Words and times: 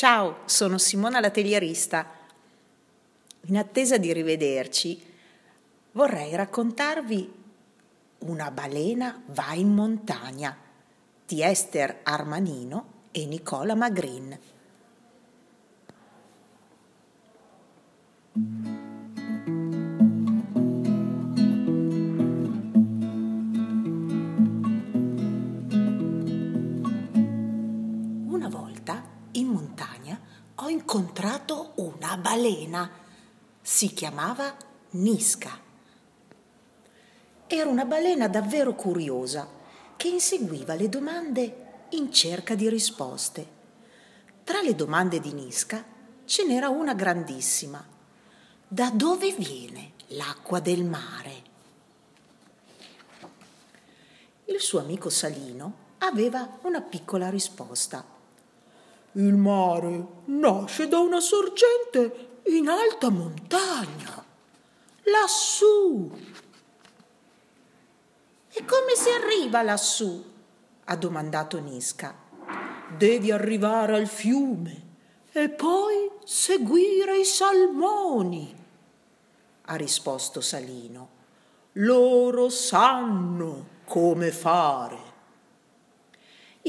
Ciao, 0.00 0.38
sono 0.46 0.78
Simona 0.78 1.20
la 1.20 1.28
telierista. 1.28 2.10
In 3.48 3.58
attesa 3.58 3.98
di 3.98 4.10
rivederci, 4.14 4.98
vorrei 5.92 6.34
raccontarvi 6.34 7.30
Una 8.20 8.50
balena 8.50 9.22
va 9.26 9.52
in 9.52 9.74
montagna 9.74 10.56
di 11.26 11.42
Esther 11.42 12.00
Armanino 12.02 13.08
e 13.10 13.26
Nicola 13.26 13.74
Magrin. 13.74 14.38
Montagna 29.80 30.20
ho 30.56 30.68
incontrato 30.68 31.72
una 31.76 32.16
balena. 32.18 32.90
Si 33.62 33.92
chiamava 33.94 34.54
Nisca. 34.90 35.58
Era 37.46 37.68
una 37.68 37.84
balena 37.86 38.28
davvero 38.28 38.74
curiosa 38.74 39.48
che 39.96 40.08
inseguiva 40.08 40.74
le 40.74 40.88
domande 40.88 41.86
in 41.90 42.12
cerca 42.12 42.54
di 42.54 42.68
risposte. 42.68 43.58
Tra 44.44 44.60
le 44.60 44.74
domande 44.74 45.18
di 45.18 45.32
Nisca 45.32 45.82
ce 46.26 46.44
n'era 46.44 46.68
una 46.68 46.94
grandissima. 46.94 47.84
Da 48.68 48.90
dove 48.90 49.32
viene 49.32 49.92
l'acqua 50.08 50.60
del 50.60 50.84
mare? 50.84 51.48
Il 54.44 54.60
suo 54.60 54.80
amico 54.80 55.08
Salino 55.08 55.88
aveva 55.98 56.58
una 56.62 56.80
piccola 56.82 57.30
risposta. 57.30 58.18
Il 59.12 59.34
mare 59.34 60.06
nasce 60.26 60.86
da 60.86 60.98
una 60.98 61.20
sorgente 61.20 62.40
in 62.44 62.68
alta 62.68 63.10
montagna, 63.10 64.24
lassù. 65.04 66.10
E 68.52 68.64
come 68.64 68.94
si 68.94 69.08
arriva 69.10 69.62
lassù? 69.62 70.24
ha 70.84 70.96
domandato 70.96 71.60
Nisca. 71.60 72.14
Devi 72.96 73.30
arrivare 73.30 73.94
al 73.96 74.08
fiume 74.08 74.88
e 75.32 75.48
poi 75.48 76.10
seguire 76.24 77.18
i 77.18 77.24
salmoni, 77.24 78.54
ha 79.62 79.74
risposto 79.76 80.40
Salino. 80.40 81.18
Loro 81.74 82.48
sanno 82.48 83.78
come 83.84 84.32
fare. 84.32 85.09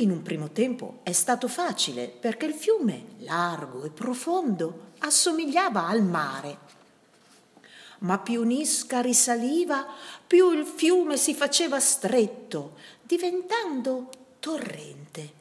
In 0.02 0.10
un 0.10 0.24
primo 0.24 0.50
tempo 0.50 1.02
è 1.04 1.12
stato 1.12 1.48
facile 1.48 2.08
perché 2.08 2.48
il 2.48 2.56
fiume, 2.56 3.18
largo 3.20 3.84
e 3.84 3.92
profondo, 3.92 4.94
assomigliava 4.98 5.86
al 5.86 6.02
mare. 6.02 6.58
Ma 8.00 8.18
più 8.18 8.42
Nisca 8.42 9.00
risaliva, 9.00 9.86
più 10.26 10.54
il 10.54 10.66
fiume 10.66 11.18
si 11.18 11.36
faceva 11.36 11.80
stretto, 11.80 12.78
diventando 13.04 14.10
torrente. 14.40 15.34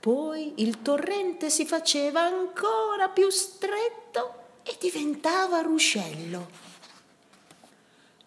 Poi 0.00 0.54
il 0.56 0.80
torrente 0.80 1.50
si 1.50 1.66
faceva 1.66 2.22
ancora 2.22 3.10
più 3.10 3.28
stretto 3.28 4.34
e 4.62 4.78
diventava 4.80 5.60
ruscello. 5.60 6.48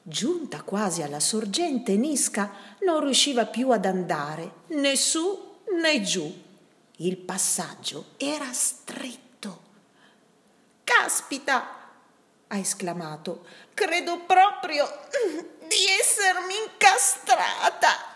Giunta 0.04 0.62
quasi 0.62 1.02
alla 1.02 1.20
sorgente, 1.20 1.98
Nisca 1.98 2.54
non 2.84 3.02
riusciva 3.02 3.48
più 3.48 3.72
ad 3.72 3.86
andare 3.86 4.52
né 4.68 4.96
su 4.96 5.46
né 5.78 6.02
giù. 6.02 6.46
Il 6.98 7.18
passaggio 7.18 8.14
era 8.18 8.52
stretto. 8.52 9.62
Caspita! 10.84 11.78
ha 12.48 12.58
esclamato. 12.58 13.46
Credo 13.74 14.22
proprio 14.22 14.88
di 15.68 15.86
essermi 16.00 16.54
incastrata. 16.66 18.16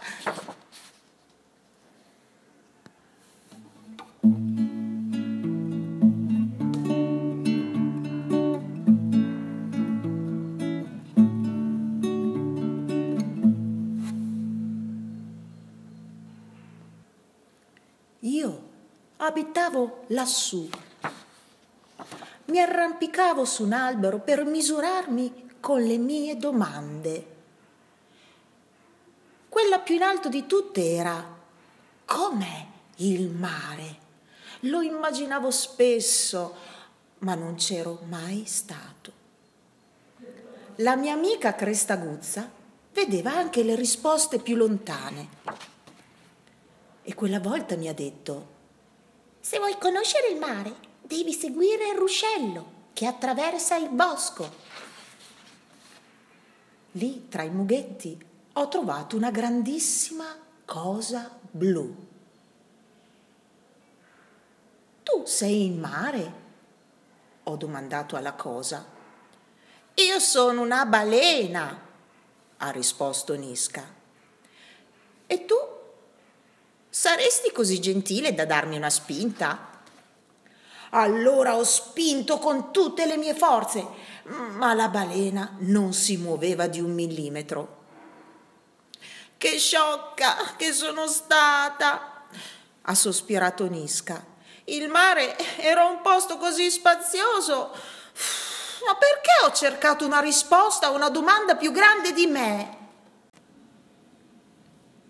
Abitavo 19.24 20.06
lassù. 20.08 20.68
Mi 22.46 22.60
arrampicavo 22.60 23.46
su 23.46 23.64
un 23.64 23.74
albero 23.74 24.20
per 24.20 24.44
misurarmi 24.46 25.50
con 25.60 25.82
le 25.84 25.98
mie 25.98 26.38
domande. 26.38 27.28
Quella 29.48 29.80
più 29.80 29.96
in 29.96 30.02
alto 30.02 30.28
di 30.28 30.46
tutte 30.48 30.94
era 30.94 31.24
com'è 32.06 32.66
il 32.98 33.30
mare? 33.30 34.00
Lo 34.62 34.82
immaginavo 34.82 35.52
spesso, 35.52 36.56
ma 37.20 37.36
non 37.36 37.56
c'ero 37.56 38.00
mai 38.08 38.44
stato. 38.46 39.20
La 40.78 40.96
mia 40.96 41.14
amica 41.14 41.54
Crestaguzza 41.54 42.50
vedeva 42.92 43.34
anche 43.34 43.62
le 43.64 43.76
risposte 43.76 44.40
più 44.40 44.56
lontane 44.56 45.30
e 47.04 47.14
quella 47.14 47.40
volta 47.40 47.76
mi 47.76 47.88
ha 47.88 47.94
detto, 47.94 48.51
se 49.42 49.58
vuoi 49.58 49.78
conoscere 49.78 50.28
il 50.28 50.38
mare, 50.38 50.74
devi 51.02 51.34
seguire 51.34 51.90
il 51.90 51.98
ruscello 51.98 52.80
che 52.94 53.08
attraversa 53.08 53.76
il 53.76 53.90
bosco. 53.90 54.50
Lì, 56.92 57.28
tra 57.28 57.42
i 57.42 57.50
mughetti, 57.50 58.18
ho 58.54 58.68
trovato 58.68 59.16
una 59.16 59.32
grandissima 59.32 60.38
cosa 60.64 61.38
blu. 61.50 61.96
Tu 65.04 65.24
sei 65.26 65.66
in 65.66 65.80
mare? 65.80 66.34
Ho 67.44 67.56
domandato 67.56 68.16
alla 68.16 68.34
cosa. 68.34 68.86
Io 69.96 70.20
sono 70.20 70.62
una 70.62 70.86
balena, 70.86 71.90
ha 72.58 72.70
risposto 72.70 73.36
Nisca. 73.36 73.84
E 75.26 75.46
tu? 75.46 75.56
Saresti 77.02 77.52
così 77.52 77.80
gentile 77.80 78.36
da 78.36 78.46
darmi 78.46 78.78
una 78.78 78.92
spinta? 78.92 79.82
Allora 80.92 81.56
ho 81.56 81.64
spinto 81.64 82.38
con 82.38 82.72
tutte 82.72 83.08
le 83.08 83.18
mie 83.18 83.34
forze, 83.34 83.84
ma 84.26 84.76
la 84.76 84.88
balena 84.88 85.56
non 85.62 85.94
si 85.94 86.18
muoveva 86.18 86.68
di 86.68 86.80
un 86.80 86.94
millimetro. 86.94 87.86
Che 89.36 89.58
sciocca 89.58 90.54
che 90.56 90.72
sono 90.74 91.08
stata, 91.08 92.28
ha 92.84 92.94
sospirato 92.94 93.68
Nisca. 93.68 94.24
Il 94.66 94.88
mare 94.88 95.36
era 95.58 95.86
un 95.86 96.02
posto 96.02 96.38
così 96.38 96.70
spazioso. 96.70 97.72
Ma 98.86 98.94
perché 98.94 99.32
ho 99.44 99.52
cercato 99.54 100.06
una 100.06 100.20
risposta 100.20 100.86
a 100.86 100.92
una 100.92 101.10
domanda 101.10 101.56
più 101.56 101.72
grande 101.72 102.14
di 102.14 102.28
me? 102.28 102.81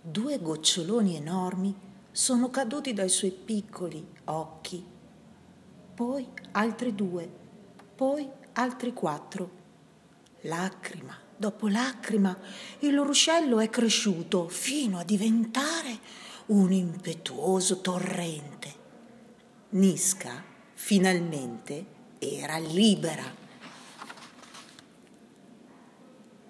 Due 0.04 0.42
goccioloni 0.42 1.16
enormi 1.16 1.76
sono 2.10 2.50
caduti 2.50 2.92
dai 2.92 3.08
suoi 3.08 3.30
piccoli 3.30 4.04
occhi, 4.26 4.84
poi 5.94 6.28
altri 6.54 6.96
due, 6.96 7.30
poi 7.96 8.28
altri 8.54 8.94
quattro. 8.94 9.60
Lacrima 10.42 11.16
dopo 11.38 11.68
lacrima 11.68 12.36
il 12.80 13.00
ruscello 13.00 13.60
è 13.60 13.70
cresciuto 13.70 14.48
fino 14.48 14.98
a 14.98 15.04
diventare 15.04 16.00
un 16.48 16.72
impetuoso 16.72 17.80
torrente. 17.82 18.74
Nisca 19.70 20.44
finalmente 20.74 21.86
era 22.18 22.58
libera. 22.58 23.24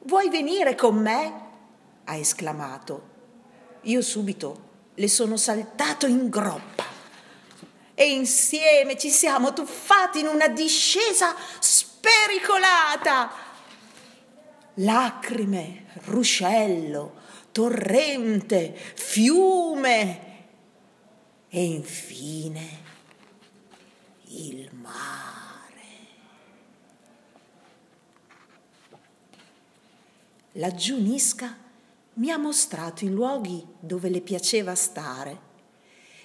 Vuoi 0.03 0.29
venire 0.29 0.73
con 0.73 0.95
me? 0.95 1.49
ha 2.05 2.15
esclamato 2.15 3.10
io 3.83 4.01
subito 4.01 4.69
le 4.95 5.07
sono 5.07 5.37
saltato 5.37 6.05
in 6.05 6.29
groppa 6.29 6.85
e 7.95 8.11
insieme 8.11 8.97
ci 8.97 9.09
siamo 9.09 9.53
tuffati 9.53 10.19
in 10.19 10.27
una 10.27 10.47
discesa 10.47 11.35
spericolata. 11.59 13.31
Lacrime, 14.75 15.85
ruscello, 16.05 17.19
torrente, 17.51 18.73
fiume 18.95 20.29
e 21.49 21.63
infine 21.63 22.79
il 24.25 24.69
mare. 24.73 25.29
Laggiù 30.53 30.97
Nisca 30.99 31.69
mi 32.21 32.29
ha 32.29 32.37
mostrato 32.37 33.03
i 33.03 33.09
luoghi 33.09 33.65
dove 33.79 34.07
le 34.09 34.21
piaceva 34.21 34.75
stare 34.75 35.49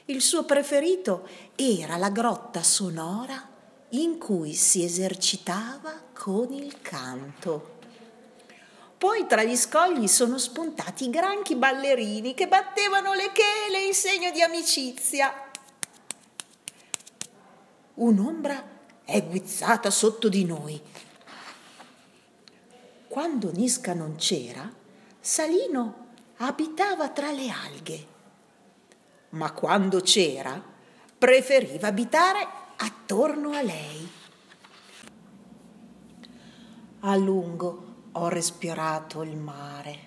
Il 0.06 0.20
suo 0.20 0.44
preferito 0.44 1.26
era 1.56 1.96
la 1.96 2.10
grotta 2.10 2.62
sonora 2.62 3.48
in 3.90 4.18
cui 4.18 4.52
si 4.52 4.84
esercitava 4.84 6.02
con 6.12 6.52
il 6.52 6.82
canto. 6.82 7.78
Poi 8.98 9.26
tra 9.26 9.42
gli 9.42 9.56
scogli 9.56 10.06
sono 10.06 10.36
spuntati 10.36 11.04
i 11.04 11.10
granchi 11.10 11.56
ballerini 11.56 12.34
che 12.34 12.46
battevano 12.46 13.14
le 13.14 13.32
chele 13.32 13.86
in 13.86 13.94
segno 13.94 14.30
di 14.32 14.42
amicizia. 14.42 15.32
Un'ombra 17.94 18.62
è 19.02 19.24
guizzata 19.24 19.90
sotto 19.90 20.28
di 20.28 20.44
noi. 20.44 20.78
Quando 23.08 23.50
Nisca 23.50 23.94
non 23.94 24.16
c'era, 24.16 24.84
Salino 25.28 26.06
abitava 26.36 27.08
tra 27.08 27.32
le 27.32 27.50
alghe, 27.50 28.06
ma 29.30 29.50
quando 29.50 29.98
c'era, 29.98 30.62
preferiva 31.18 31.88
abitare 31.88 32.46
attorno 32.76 33.50
a 33.50 33.60
lei. 33.60 34.08
A 37.00 37.16
lungo 37.16 37.94
ho 38.12 38.28
respirato 38.28 39.22
il 39.22 39.36
mare. 39.36 39.98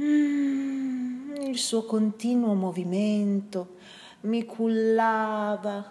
Mm, 0.00 1.36
il 1.42 1.56
suo 1.56 1.84
continuo 1.84 2.54
movimento 2.54 3.76
mi 4.22 4.44
cullava, 4.44 5.88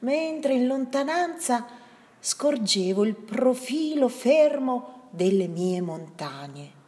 mentre 0.00 0.54
in 0.54 0.66
lontananza 0.66 1.68
scorgevo 2.18 3.04
il 3.04 3.14
profilo 3.14 4.08
fermo 4.08 5.06
delle 5.10 5.46
mie 5.46 5.80
montagne. 5.80 6.80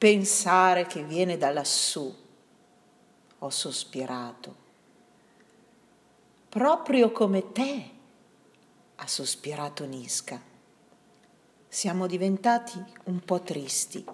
Pensare 0.00 0.86
che 0.86 1.04
viene 1.04 1.36
da 1.36 1.50
lassù, 1.50 2.16
ho 3.38 3.50
sospirato. 3.50 4.56
Proprio 6.48 7.12
come 7.12 7.52
te, 7.52 7.90
ha 8.96 9.06
sospirato 9.06 9.84
Nisca 9.84 10.48
siamo 11.72 12.08
diventati 12.08 12.82
un 13.04 13.20
po' 13.20 13.42
tristi. 13.42 14.04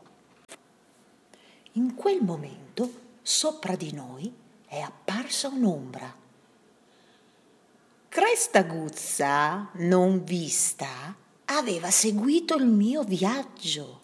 In 1.72 1.94
quel 1.94 2.22
momento, 2.22 2.90
sopra 3.22 3.74
di 3.76 3.94
noi, 3.94 4.30
è 4.66 4.78
apparsa 4.78 5.48
un'ombra. 5.48 6.14
Cresta 8.08 8.62
Guzza, 8.62 9.70
non 9.76 10.22
vista, 10.22 11.16
aveva 11.46 11.90
seguito 11.90 12.56
il 12.56 12.66
mio 12.66 13.02
viaggio. 13.04 14.02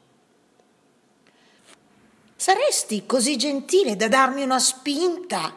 Saresti 2.42 3.06
così 3.06 3.36
gentile 3.36 3.94
da 3.94 4.08
darmi 4.08 4.42
una 4.42 4.58
spinta? 4.58 5.54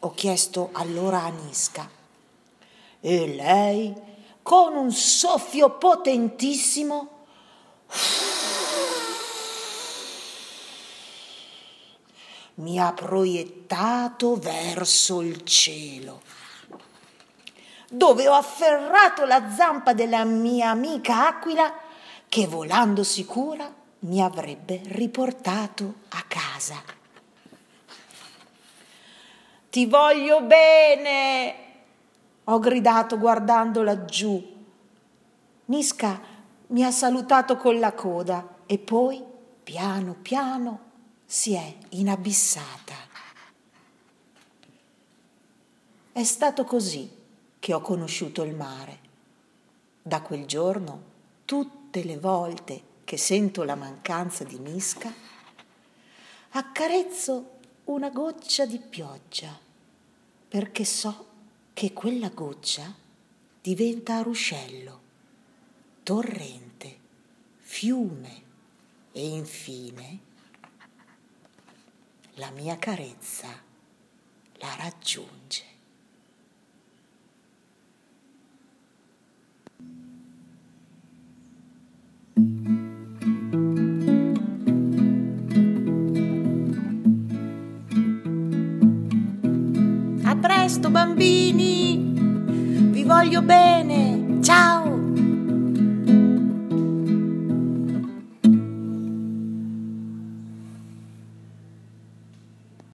Ho 0.00 0.12
chiesto 0.12 0.68
allora 0.72 1.22
a 1.22 1.28
Nisca. 1.30 1.88
E 3.00 3.34
lei 3.34 3.94
con 4.42 4.76
un 4.76 4.92
soffio 4.92 5.70
potentissimo 5.78 7.24
mi 12.56 12.78
ha 12.78 12.92
proiettato 12.92 14.36
verso 14.36 15.22
il 15.22 15.42
cielo, 15.42 16.20
dove 17.88 18.28
ho 18.28 18.34
afferrato 18.34 19.24
la 19.24 19.50
zampa 19.50 19.94
della 19.94 20.24
mia 20.24 20.68
amica 20.68 21.28
aquila 21.28 21.74
che 22.28 22.46
volando 22.46 23.02
sicura 23.02 23.83
mi 24.04 24.22
avrebbe 24.22 24.80
riportato 24.84 25.94
a 26.10 26.22
casa. 26.28 26.82
Ti 29.70 29.86
voglio 29.86 30.42
bene, 30.42 31.54
ho 32.44 32.58
gridato 32.58 33.18
guardando 33.18 33.82
laggiù. 33.82 34.52
Nisca 35.66 36.20
mi 36.68 36.84
ha 36.84 36.90
salutato 36.90 37.56
con 37.56 37.78
la 37.78 37.92
coda 37.92 38.58
e 38.66 38.78
poi, 38.78 39.22
piano 39.62 40.14
piano, 40.20 40.80
si 41.24 41.54
è 41.54 41.74
inabissata. 41.90 42.94
È 46.12 46.22
stato 46.22 46.64
così 46.64 47.10
che 47.58 47.72
ho 47.74 47.80
conosciuto 47.80 48.42
il 48.42 48.54
mare. 48.54 48.98
Da 50.00 50.20
quel 50.20 50.44
giorno, 50.44 51.02
tutte 51.44 52.04
le 52.04 52.18
volte 52.18 52.92
che 53.04 53.16
sento 53.16 53.62
la 53.62 53.74
mancanza 53.74 54.44
di 54.44 54.58
Nisca, 54.58 55.12
accarezzo 56.50 57.58
una 57.84 58.10
goccia 58.10 58.66
di 58.66 58.78
pioggia 58.78 59.58
perché 60.48 60.84
so 60.84 61.28
che 61.74 61.92
quella 61.92 62.28
goccia 62.28 62.94
diventa 63.60 64.22
ruscello, 64.22 65.00
torrente, 66.02 66.98
fiume 67.58 68.42
e 69.12 69.26
infine 69.26 70.18
la 72.34 72.50
mia 72.50 72.78
carezza 72.78 73.48
la 74.58 74.74
raggiunge. 74.76 75.73
Presto 90.64 90.88
bambini, 90.88 91.94
vi 92.90 93.04
voglio 93.04 93.42
bene, 93.42 94.38
ciao! 94.40 94.83